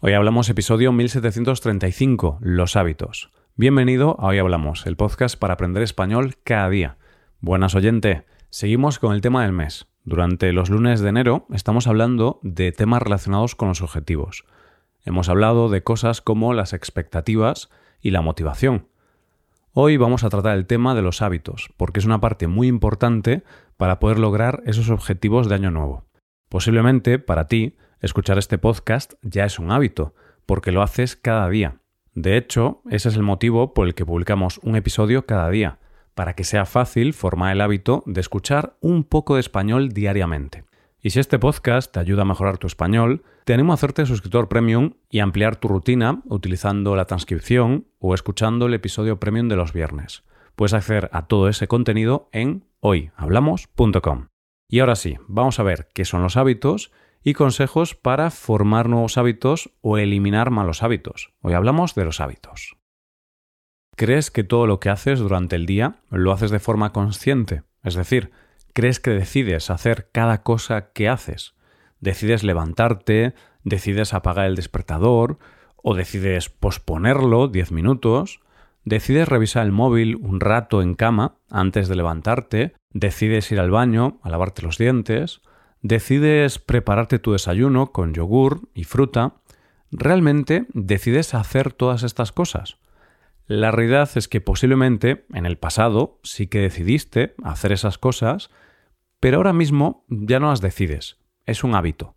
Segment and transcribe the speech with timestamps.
[0.00, 3.32] Hoy hablamos episodio 1735, Los hábitos.
[3.56, 6.98] Bienvenido a Hoy Hablamos, el podcast para aprender español cada día.
[7.40, 9.88] Buenas oyente, seguimos con el tema del mes.
[10.04, 14.44] Durante los lunes de enero estamos hablando de temas relacionados con los objetivos.
[15.04, 17.68] Hemos hablado de cosas como las expectativas
[18.00, 18.86] y la motivación.
[19.72, 23.42] Hoy vamos a tratar el tema de los hábitos, porque es una parte muy importante
[23.76, 26.04] para poder lograr esos objetivos de año nuevo.
[26.48, 30.14] Posiblemente para ti Escuchar este podcast ya es un hábito,
[30.46, 31.80] porque lo haces cada día.
[32.14, 35.80] De hecho, ese es el motivo por el que publicamos un episodio cada día,
[36.14, 40.62] para que sea fácil formar el hábito de escuchar un poco de español diariamente.
[41.02, 44.48] Y si este podcast te ayuda a mejorar tu español, te animo a hacerte suscriptor
[44.48, 49.72] premium y ampliar tu rutina utilizando la transcripción o escuchando el episodio premium de los
[49.72, 50.22] viernes.
[50.54, 54.28] Puedes acceder a todo ese contenido en hoyhablamos.com.
[54.68, 59.18] Y ahora sí, vamos a ver qué son los hábitos y consejos para formar nuevos
[59.18, 61.32] hábitos o eliminar malos hábitos.
[61.40, 62.76] Hoy hablamos de los hábitos.
[63.96, 67.64] ¿Crees que todo lo que haces durante el día lo haces de forma consciente?
[67.82, 68.30] Es decir,
[68.72, 71.54] ¿crees que decides hacer cada cosa que haces?
[72.00, 73.34] ¿Decides levantarte?
[73.64, 75.38] ¿Decides apagar el despertador?
[75.76, 78.40] ¿O decides posponerlo 10 minutos?
[78.84, 82.74] ¿Decides revisar el móvil un rato en cama antes de levantarte?
[82.92, 85.42] ¿Decides ir al baño a lavarte los dientes?
[85.82, 89.34] Decides prepararte tu desayuno con yogur y fruta,
[89.90, 92.78] ¿realmente decides hacer todas estas cosas?
[93.46, 98.50] La realidad es que posiblemente en el pasado sí que decidiste hacer esas cosas,
[99.20, 101.18] pero ahora mismo ya no las decides.
[101.46, 102.14] Es un hábito.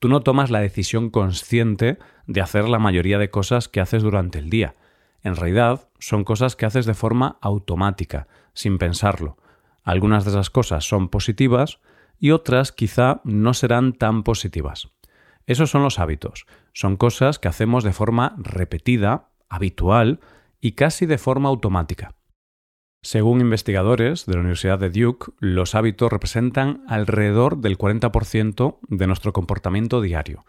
[0.00, 4.40] Tú no tomas la decisión consciente de hacer la mayoría de cosas que haces durante
[4.40, 4.74] el día.
[5.22, 9.36] En realidad son cosas que haces de forma automática, sin pensarlo.
[9.84, 11.78] Algunas de esas cosas son positivas
[12.18, 14.88] y otras quizá no serán tan positivas.
[15.46, 16.46] Esos son los hábitos.
[16.72, 20.20] Son cosas que hacemos de forma repetida, habitual
[20.60, 22.14] y casi de forma automática.
[23.02, 29.32] Según investigadores de la Universidad de Duke, los hábitos representan alrededor del 40% de nuestro
[29.32, 30.44] comportamiento diario.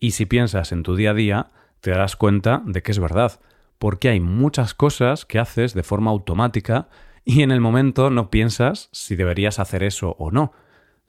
[0.00, 1.50] Y si piensas en tu día a día,
[1.80, 3.40] te darás cuenta de que es verdad,
[3.78, 6.88] porque hay muchas cosas que haces de forma automática
[7.24, 10.52] y en el momento no piensas si deberías hacer eso o no,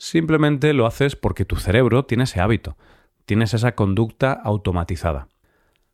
[0.03, 2.75] Simplemente lo haces porque tu cerebro tiene ese hábito,
[3.25, 5.30] tienes esa conducta automatizada.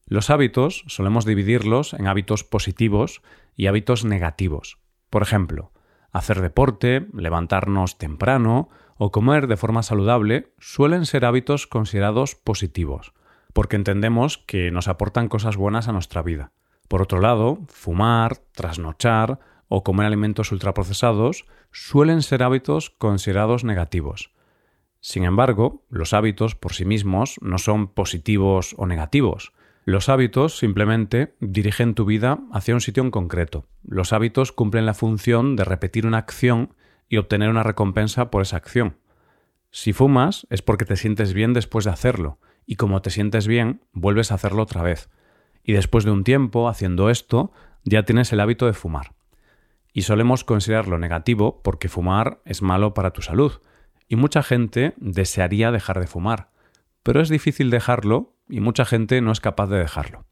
[0.08, 3.22] Los hábitos solemos dividirlos en hábitos positivos
[3.56, 4.80] y hábitos negativos.
[5.12, 5.72] Por ejemplo,
[6.12, 13.14] hacer deporte, levantarnos temprano o comer de forma saludable suelen ser hábitos considerados positivos,
[13.53, 16.52] porque entendemos que nos aportan cosas buenas a nuestra vida.
[16.88, 24.31] Por otro lado, fumar, trasnochar o comer alimentos ultraprocesados suelen ser hábitos considerados negativos.
[25.00, 29.53] Sin embargo, los hábitos por sí mismos no son positivos o negativos.
[29.85, 33.66] Los hábitos simplemente dirigen tu vida hacia un sitio en concreto.
[33.84, 36.75] Los hábitos cumplen la función de repetir una acción
[37.07, 38.97] y obtener una recompensa por esa acción.
[39.72, 43.81] Si fumas es porque te sientes bien después de hacerlo, y como te sientes bien,
[43.94, 45.09] vuelves a hacerlo otra vez.
[45.63, 47.51] Y después de un tiempo haciendo esto,
[47.84, 49.19] ya tienes el hábito de fumar
[49.94, 53.53] y solemos considerarlo negativo porque fumar es malo para tu salud
[54.07, 56.50] y mucha gente desearía dejar de fumar,
[57.03, 60.25] pero es difícil dejarlo y mucha gente no es capaz de dejarlo.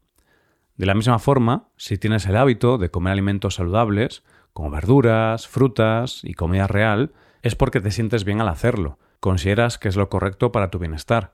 [0.76, 6.20] De la misma forma, si tienes el hábito de comer alimentos saludables, como verduras, frutas
[6.22, 10.52] y comida real, es porque te sientes bien al hacerlo, consideras que es lo correcto
[10.52, 11.32] para tu bienestar,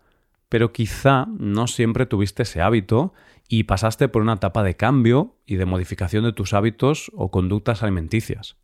[0.49, 3.13] pero quizá no siempre tuviste ese hábito
[3.49, 7.83] y pasaste por una etapa de cambio y de modificación de tus hábitos o conductas
[7.83, 8.57] alimenticias.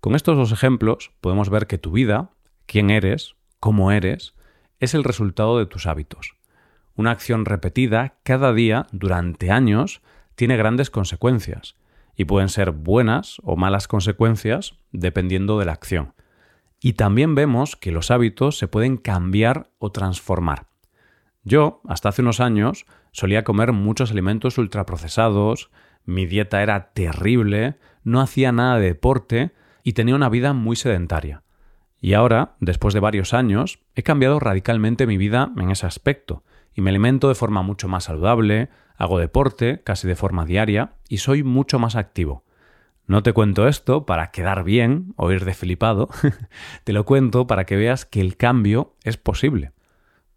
[0.00, 2.30] Con estos dos ejemplos podemos ver que tu vida,
[2.66, 4.34] quién eres, cómo eres,
[4.80, 6.34] es el resultado de tus hábitos.
[6.96, 10.02] Una acción repetida cada día durante años
[10.34, 11.76] tiene grandes consecuencias,
[12.16, 16.14] y pueden ser buenas o malas consecuencias dependiendo de la acción.
[16.80, 20.66] Y también vemos que los hábitos se pueden cambiar o transformar.
[21.44, 25.70] Yo, hasta hace unos años, solía comer muchos alimentos ultraprocesados,
[26.04, 29.52] mi dieta era terrible, no hacía nada de deporte
[29.82, 31.42] y tenía una vida muy sedentaria.
[32.00, 36.42] Y ahora, después de varios años, he cambiado radicalmente mi vida en ese aspecto,
[36.74, 41.18] y me alimento de forma mucho más saludable, hago deporte casi de forma diaria y
[41.18, 42.44] soy mucho más activo.
[43.06, 46.08] No te cuento esto para quedar bien o ir de flipado,
[46.84, 49.72] te lo cuento para que veas que el cambio es posible.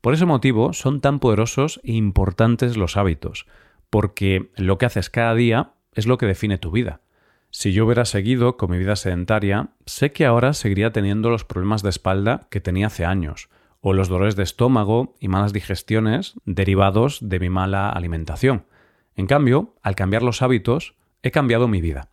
[0.05, 3.47] Por ese motivo son tan poderosos e importantes los hábitos,
[3.89, 7.01] porque lo que haces cada día es lo que define tu vida.
[7.49, 11.81] Si yo hubiera seguido con mi vida sedentaria, sé que ahora seguiría teniendo los problemas
[11.81, 13.49] de espalda que tenía hace años,
[13.81, 18.67] o los dolores de estómago y malas digestiones derivados de mi mala alimentación.
[19.15, 20.93] En cambio, al cambiar los hábitos,
[21.23, 22.09] he cambiado mi vida.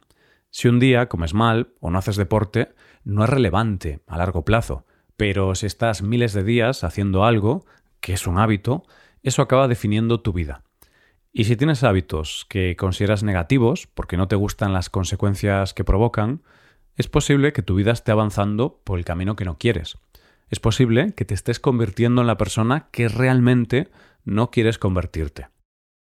[0.48, 2.72] Si un día comes mal o no haces deporte,
[3.04, 4.86] no es relevante a largo plazo,
[5.18, 7.66] pero si estás miles de días haciendo algo,
[8.02, 8.84] que es un hábito,
[9.22, 10.64] eso acaba definiendo tu vida.
[11.32, 16.42] Y si tienes hábitos que consideras negativos porque no te gustan las consecuencias que provocan,
[16.96, 19.96] es posible que tu vida esté avanzando por el camino que no quieres.
[20.50, 23.88] Es posible que te estés convirtiendo en la persona que realmente
[24.24, 25.48] no quieres convertirte.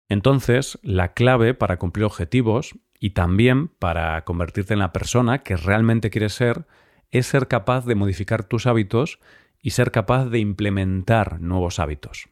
[0.08, 6.08] Entonces, la clave para cumplir objetivos y también para convertirte en la persona que realmente
[6.08, 6.66] quieres ser
[7.10, 9.20] es ser capaz de modificar tus hábitos
[9.60, 12.28] y ser capaz de implementar nuevos hábitos.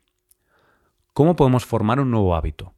[1.12, 2.75] ¿Cómo podemos formar un nuevo hábito?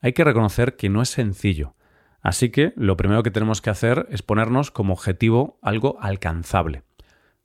[0.00, 1.74] Hay que reconocer que no es sencillo,
[2.20, 6.84] así que lo primero que tenemos que hacer es ponernos como objetivo algo alcanzable.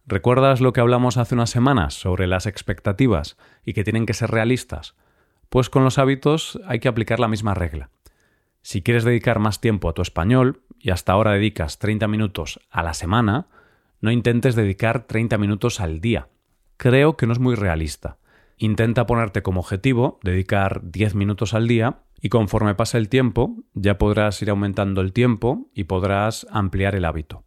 [0.06, 4.32] ¿Recuerdas lo que hablamos hace unas semanas sobre las expectativas y que tienen que ser
[4.32, 4.96] realistas?
[5.50, 7.90] Pues con los hábitos hay que aplicar la misma regla.
[8.62, 12.84] Si quieres dedicar más tiempo a tu español y hasta ahora dedicas 30 minutos a
[12.84, 13.48] la semana,
[14.04, 16.28] no intentes dedicar 30 minutos al día.
[16.76, 18.18] Creo que no es muy realista.
[18.58, 23.98] Intenta ponerte como objetivo dedicar 10 minutos al día y conforme pase el tiempo ya
[23.98, 27.46] podrás ir aumentando el tiempo y podrás ampliar el hábito.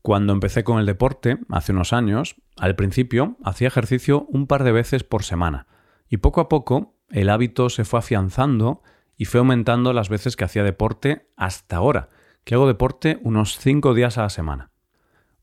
[0.00, 4.72] Cuando empecé con el deporte, hace unos años, al principio hacía ejercicio un par de
[4.72, 5.66] veces por semana
[6.08, 8.80] y poco a poco el hábito se fue afianzando
[9.18, 12.08] y fue aumentando las veces que hacía deporte hasta ahora,
[12.44, 14.70] que hago deporte unos 5 días a la semana.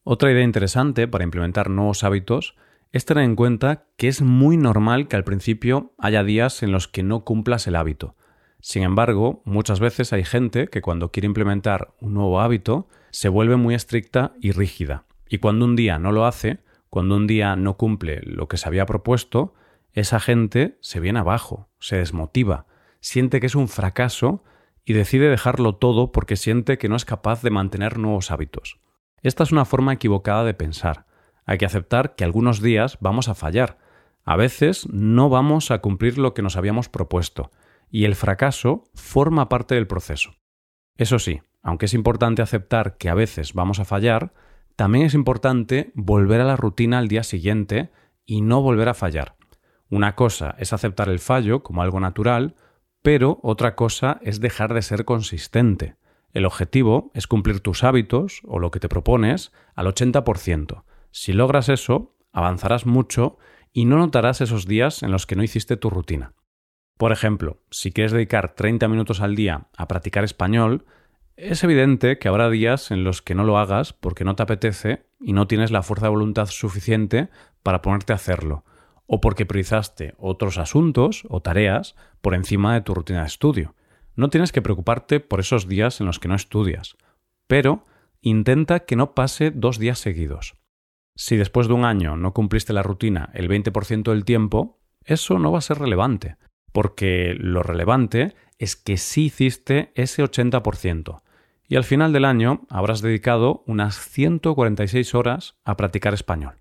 [0.09, 2.55] Otra idea interesante para implementar nuevos hábitos
[2.93, 6.87] es tener en cuenta que es muy normal que al principio haya días en los
[6.87, 8.15] que no cumplas el hábito.
[8.61, 13.57] Sin embargo, muchas veces hay gente que cuando quiere implementar un nuevo hábito se vuelve
[13.57, 15.03] muy estricta y rígida.
[15.27, 16.59] Y cuando un día no lo hace,
[16.89, 19.55] cuando un día no cumple lo que se había propuesto,
[19.91, 22.65] esa gente se viene abajo, se desmotiva,
[23.01, 24.41] siente que es un fracaso
[24.85, 28.79] y decide dejarlo todo porque siente que no es capaz de mantener nuevos hábitos.
[29.21, 31.05] Esta es una forma equivocada de pensar.
[31.45, 33.77] Hay que aceptar que algunos días vamos a fallar.
[34.25, 37.51] A veces no vamos a cumplir lo que nos habíamos propuesto,
[37.89, 40.35] y el fracaso forma parte del proceso.
[40.97, 44.33] Eso sí, aunque es importante aceptar que a veces vamos a fallar,
[44.75, 47.91] también es importante volver a la rutina al día siguiente
[48.25, 49.35] y no volver a fallar.
[49.89, 52.55] Una cosa es aceptar el fallo como algo natural,
[53.01, 55.95] pero otra cosa es dejar de ser consistente.
[56.33, 60.83] El objetivo es cumplir tus hábitos o lo que te propones al 80%.
[61.11, 63.37] Si logras eso, avanzarás mucho
[63.73, 66.33] y no notarás esos días en los que no hiciste tu rutina.
[66.97, 70.85] Por ejemplo, si quieres dedicar 30 minutos al día a practicar español,
[71.35, 75.05] es evidente que habrá días en los que no lo hagas porque no te apetece
[75.19, 77.29] y no tienes la fuerza de voluntad suficiente
[77.61, 78.65] para ponerte a hacerlo,
[79.05, 83.75] o porque priorizaste otros asuntos o tareas por encima de tu rutina de estudio.
[84.17, 86.97] No tienes que preocuparte por esos días en los que no estudias,
[87.45, 87.85] pero
[88.19, 90.55] intenta que no pase dos días seguidos.
[91.15, 95.51] Si después de un año no cumpliste la rutina el 20% del tiempo, eso no
[95.51, 96.37] va a ser relevante,
[96.71, 101.21] porque lo relevante es que sí hiciste ese 80%,
[101.67, 106.55] y al final del año habrás dedicado unas 146 horas a practicar español.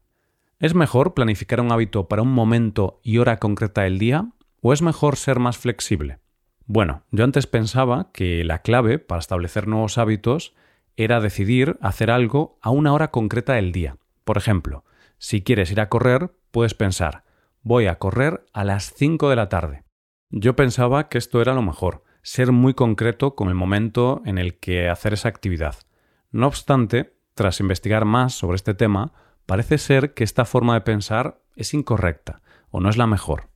[0.58, 4.30] ¿Es mejor planificar un hábito para un momento y hora concreta del día
[4.60, 6.18] o es mejor ser más flexible?
[6.66, 10.54] Bueno, yo antes pensaba que la clave para establecer nuevos hábitos
[10.96, 13.98] era decidir hacer algo a una hora concreta del día.
[14.24, 14.84] Por ejemplo,
[15.18, 17.24] si quieres ir a correr, puedes pensar,
[17.62, 19.84] voy a correr a las 5 de la tarde.
[20.30, 24.58] Yo pensaba que esto era lo mejor, ser muy concreto con el momento en el
[24.58, 25.76] que hacer esa actividad.
[26.32, 29.12] No obstante, tras investigar más sobre este tema,
[29.46, 33.50] parece ser que esta forma de pensar es incorrecta o no es la mejor.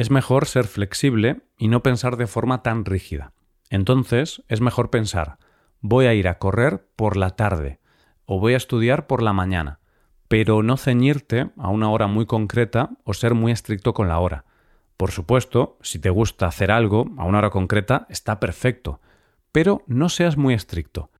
[0.00, 3.34] Es mejor ser flexible y no pensar de forma tan rígida.
[3.68, 5.36] Entonces, es mejor pensar,
[5.82, 7.80] voy a ir a correr por la tarde
[8.24, 9.78] o voy a estudiar por la mañana,
[10.26, 14.46] pero no ceñirte a una hora muy concreta o ser muy estricto con la hora.
[14.96, 19.02] Por supuesto, si te gusta hacer algo a una hora concreta, está perfecto,
[19.52, 21.10] pero no seas muy estricto.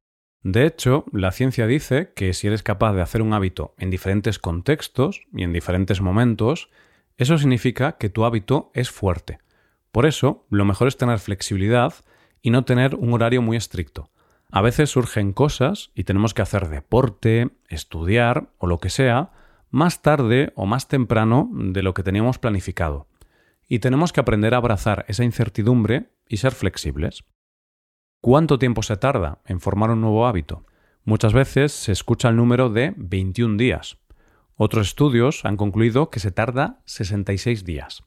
[0.43, 4.39] De hecho, la ciencia dice que si eres capaz de hacer un hábito en diferentes
[4.39, 6.71] contextos y en diferentes momentos,
[7.21, 9.41] eso significa que tu hábito es fuerte.
[9.93, 11.93] Por eso, lo mejor es tener flexibilidad
[12.41, 14.11] y no tener un horario muy estricto.
[14.51, 19.33] A veces surgen cosas y tenemos que hacer deporte, estudiar o lo que sea
[19.69, 23.07] más tarde o más temprano de lo que teníamos planificado
[23.69, 27.25] y tenemos que aprender a abrazar esa incertidumbre y ser flexibles.
[28.23, 30.65] ¿Cuánto tiempo se tarda en formar un nuevo hábito?
[31.05, 34.00] Muchas veces se escucha el número de 21 días.
[34.63, 38.03] Otros estudios han concluido que se tarda 66 días.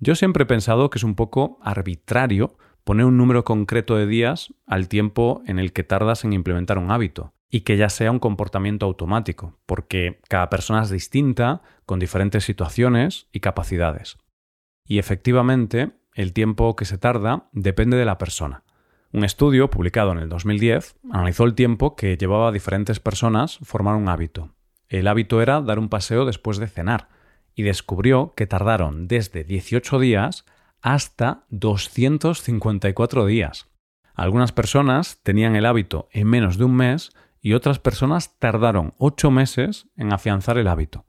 [0.00, 4.52] Yo siempre he pensado que es un poco arbitrario poner un número concreto de días
[4.66, 8.18] al tiempo en el que tardas en implementar un hábito y que ya sea un
[8.18, 14.18] comportamiento automático, porque cada persona es distinta, con diferentes situaciones y capacidades.
[14.86, 18.62] Y efectivamente, el tiempo que se tarda depende de la persona.
[19.10, 23.96] Un estudio publicado en el 2010 analizó el tiempo que llevaba a diferentes personas formar
[23.96, 24.50] un hábito.
[24.92, 27.08] El hábito era dar un paseo después de cenar,
[27.54, 30.44] y descubrió que tardaron desde 18 días
[30.82, 33.70] hasta 254 días.
[34.14, 39.30] Algunas personas tenían el hábito en menos de un mes y otras personas tardaron 8
[39.30, 41.06] meses en afianzar el hábito.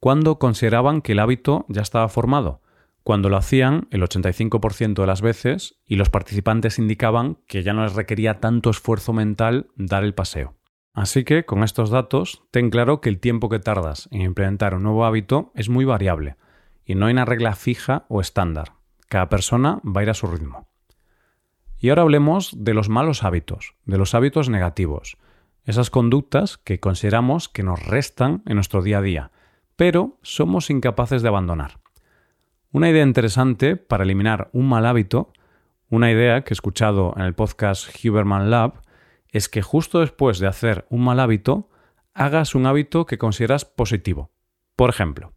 [0.00, 2.62] ¿Cuándo consideraban que el hábito ya estaba formado?
[3.02, 7.84] Cuando lo hacían el 85% de las veces y los participantes indicaban que ya no
[7.84, 10.55] les requería tanto esfuerzo mental dar el paseo.
[10.96, 14.82] Así que con estos datos, ten claro que el tiempo que tardas en implementar un
[14.82, 16.36] nuevo hábito es muy variable
[16.86, 18.72] y no hay una regla fija o estándar.
[19.06, 20.66] Cada persona va a ir a su ritmo.
[21.78, 25.18] Y ahora hablemos de los malos hábitos, de los hábitos negativos,
[25.64, 29.30] esas conductas que consideramos que nos restan en nuestro día a día,
[29.76, 31.78] pero somos incapaces de abandonar.
[32.72, 35.30] Una idea interesante para eliminar un mal hábito,
[35.90, 38.85] una idea que he escuchado en el podcast Huberman Lab,
[39.30, 41.68] es que justo después de hacer un mal hábito,
[42.14, 44.30] hagas un hábito que consideras positivo.
[44.74, 45.32] Por ejemplo,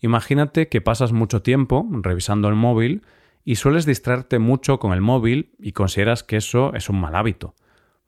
[0.00, 3.02] imagínate que pasas mucho tiempo revisando el móvil
[3.44, 7.54] y sueles distraerte mucho con el móvil y consideras que eso es un mal hábito.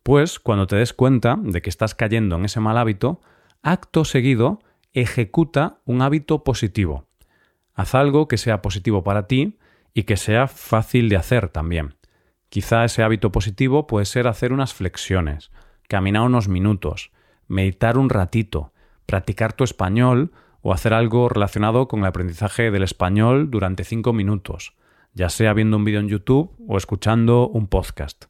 [0.02, 3.20] Pues cuando te des cuenta de que estás cayendo en ese mal hábito,
[3.62, 4.60] acto seguido
[4.92, 7.08] ejecuta un hábito positivo.
[7.74, 9.58] Haz algo que sea positivo para ti
[9.92, 11.96] y que sea fácil de hacer también.
[12.54, 15.50] Quizá ese hábito positivo puede ser hacer unas flexiones,
[15.88, 17.10] caminar unos minutos,
[17.48, 18.72] meditar un ratito,
[19.06, 20.30] practicar tu español
[20.62, 24.76] o hacer algo relacionado con el aprendizaje del español durante cinco minutos,
[25.14, 28.26] ya sea viendo un vídeo en YouTube o escuchando un podcast.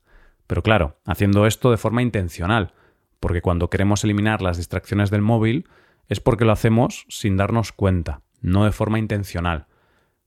[0.46, 2.72] Pero claro, haciendo esto de forma intencional,
[3.20, 5.68] porque cuando queremos eliminar las distracciones del móvil
[6.08, 9.66] es porque lo hacemos sin darnos cuenta, no de forma intencional.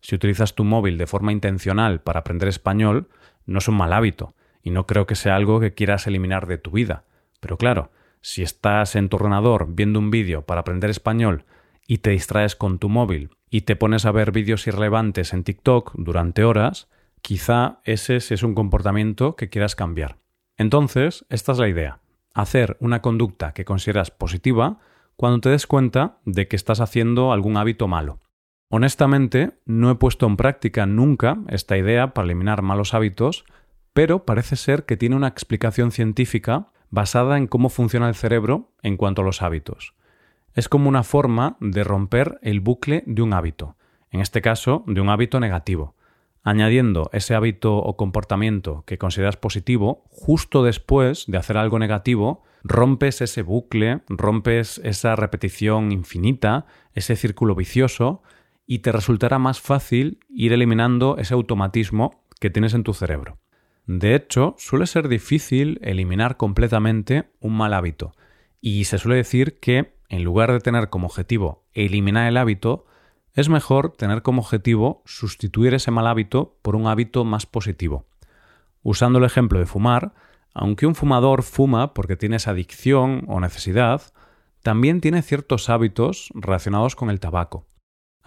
[0.01, 3.10] Si utilizas tu móvil de forma intencional para aprender español,
[3.48, 6.58] no es un mal hábito, y no creo que sea algo que quieras eliminar de
[6.58, 7.06] tu vida.
[7.39, 11.46] Pero claro, si estás en tu ordenador viendo un vídeo para aprender español
[11.88, 15.94] y te distraes con tu móvil y te pones a ver vídeos irrelevantes en TikTok
[15.96, 16.89] durante horas,
[17.22, 20.18] quizá ese es un comportamiento que quieras cambiar.
[20.58, 22.00] Entonces, esta es la idea.
[22.34, 24.80] Hacer una conducta que consideras positiva
[25.16, 28.20] cuando te des cuenta de que estás haciendo algún hábito malo.
[28.69, 33.45] Honestamente, no he puesto en práctica nunca esta idea para eliminar malos hábitos,
[33.93, 38.97] pero parece ser que tiene una explicación científica basada en cómo funciona el cerebro en
[38.97, 39.93] cuanto a los hábitos.
[40.53, 43.75] Es como una forma de romper el bucle de un hábito,
[44.12, 45.95] en este caso de un hábito negativo.
[46.43, 53.21] Añadiendo ese hábito o comportamiento que consideras positivo, justo después de hacer algo negativo, rompes
[53.21, 58.21] ese bucle, rompes esa repetición infinita, ese círculo vicioso,
[58.67, 63.39] y te resultará más fácil ir eliminando ese automatismo que tienes en tu cerebro.
[63.88, 68.13] De hecho, suele ser difícil eliminar completamente un mal hábito,
[68.59, 72.86] y se suele decir que, en lugar de tener como objetivo eliminar el hábito,
[73.33, 78.05] es mejor tener como objetivo sustituir ese mal hábito por un hábito más positivo.
[78.83, 80.13] Usando el ejemplo de fumar,
[80.53, 84.01] aunque un fumador fuma porque tiene adicción o necesidad,
[84.63, 87.65] también tiene ciertos hábitos relacionados con el tabaco.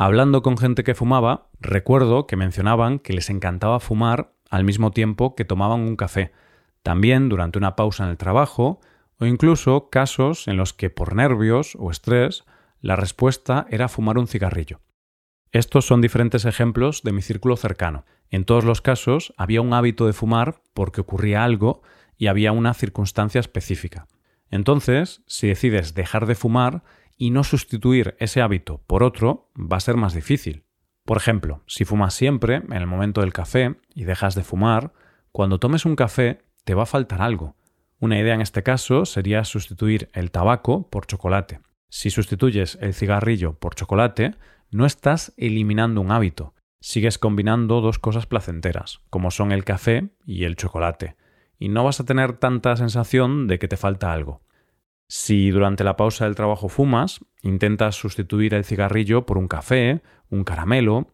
[0.03, 5.35] Hablando con gente que fumaba, recuerdo que mencionaban que les encantaba fumar al mismo tiempo
[5.35, 6.33] que tomaban un café,
[6.83, 8.81] también durante una pausa en el trabajo,
[9.19, 12.47] o incluso casos en los que por nervios o estrés
[12.81, 14.81] la respuesta era fumar un cigarrillo.
[15.53, 18.07] Estos son diferentes ejemplos de mi círculo cercano.
[18.31, 21.83] En todos los casos había un hábito de fumar porque ocurría algo
[22.17, 24.07] y había una circunstancia específica.
[24.51, 26.85] Entonces, si decides dejar de fumar,
[27.21, 30.65] y no sustituir ese hábito por otro va a ser más difícil.
[31.05, 34.95] Por ejemplo, si fumas siempre en el momento del café y dejas de fumar,
[35.31, 37.57] cuando tomes un café te va a faltar algo.
[37.99, 41.61] Una idea en este caso sería sustituir el tabaco por chocolate.
[41.91, 44.37] Si sustituyes el cigarrillo por chocolate,
[44.71, 50.45] no estás eliminando un hábito, sigues combinando dos cosas placenteras, como son el café y
[50.45, 51.17] el chocolate,
[51.59, 54.41] y no vas a tener tanta sensación de que te falta algo.
[55.13, 60.45] Si durante la pausa del trabajo fumas, intentas sustituir el cigarrillo por un café, un
[60.45, 61.09] caramelo.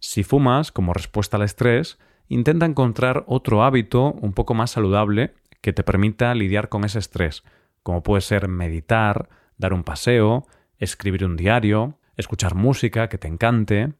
[0.00, 5.72] Si fumas, como respuesta al estrés, intenta encontrar otro hábito un poco más saludable que
[5.72, 7.44] te permita lidiar con ese estrés,
[7.84, 10.48] como puede ser meditar, dar un paseo,
[10.78, 13.92] escribir un diario, escuchar música que te encante.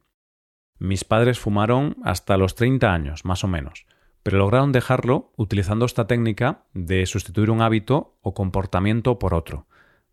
[0.77, 3.85] Mis padres fumaron hasta los 30 años, más o menos,
[4.27, 9.67] pero lograron dejarlo utilizando esta técnica de sustituir un hábito o comportamiento por otro.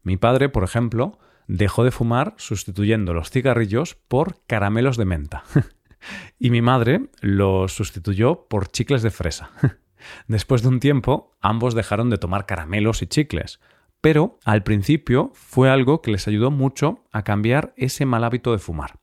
[0.04, 1.18] Mi padre, por ejemplo,
[1.48, 5.42] dejó de fumar sustituyendo los cigarrillos por caramelos de menta.
[6.38, 9.50] y mi madre los sustituyó por chicles de fresa.
[10.28, 13.58] Después de un tiempo, ambos dejaron de tomar caramelos y chicles,
[14.00, 18.58] pero al principio fue algo que les ayudó mucho a cambiar ese mal hábito de
[18.58, 19.00] fumar.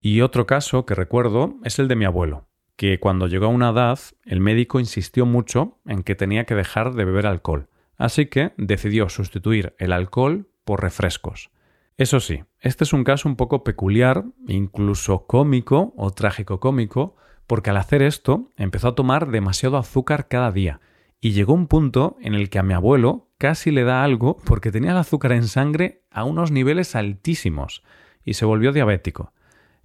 [0.00, 2.46] Y otro caso que recuerdo es el de mi abuelo,
[2.80, 6.94] que cuando llegó a una edad el médico insistió mucho en que tenía que dejar
[6.94, 7.68] de beber alcohol,
[7.98, 11.50] así que decidió sustituir el alcohol por refrescos.
[11.98, 17.68] Eso sí, este es un caso un poco peculiar, incluso cómico o trágico cómico, porque
[17.68, 20.80] al hacer esto empezó a tomar demasiado azúcar cada día
[21.20, 24.72] y llegó un punto en el que a mi abuelo casi le da algo porque
[24.72, 27.82] tenía el azúcar en sangre a unos niveles altísimos
[28.24, 29.34] y se volvió diabético.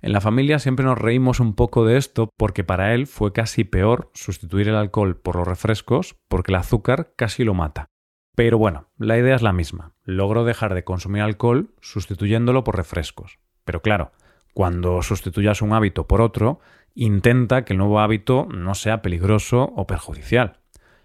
[0.02, 3.64] En la familia siempre nos reímos un poco de esto porque para él fue casi
[3.64, 7.88] peor sustituir el alcohol por los refrescos porque el azúcar casi lo mata.
[8.36, 9.94] Pero bueno, la idea es la misma.
[10.04, 13.40] Logró dejar de consumir alcohol sustituyéndolo por refrescos.
[13.64, 14.12] Pero claro,
[14.54, 16.60] cuando sustituyas un hábito por otro,
[16.94, 20.60] intenta que el nuevo hábito no sea peligroso o perjudicial.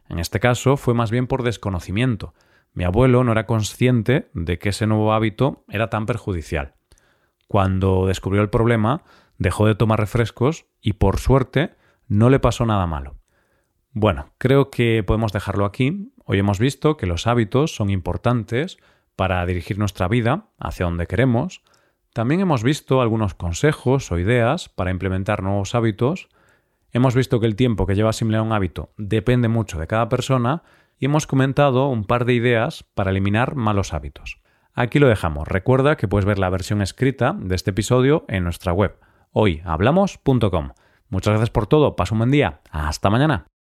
[0.09, 2.35] En este caso fue más bien por desconocimiento.
[2.75, 6.75] Mi abuelo no era consciente de que ese nuevo hábito era tan perjudicial.
[7.50, 9.02] Cuando descubrió el problema,
[9.37, 11.75] dejó de tomar refrescos y por suerte
[12.07, 13.16] no le pasó nada malo.
[13.90, 16.12] Bueno, creo que podemos dejarlo aquí.
[16.25, 18.78] Hoy hemos visto que los hábitos son importantes
[19.16, 21.64] para dirigir nuestra vida hacia donde queremos.
[22.12, 26.28] También hemos visto algunos consejos o ideas para implementar nuevos hábitos.
[26.92, 30.62] Hemos visto que el tiempo que lleva asimilar un hábito depende mucho de cada persona
[31.00, 34.40] y hemos comentado un par de ideas para eliminar malos hábitos.
[34.75, 35.49] Aquí lo dejamos.
[35.49, 38.97] Recuerda que puedes ver la versión escrita de este episodio en nuestra web
[39.33, 40.71] hoyhablamos.com.
[41.09, 41.97] Muchas gracias por todo.
[41.97, 42.61] Pasa un buen día.
[42.71, 43.50] Hasta mañana.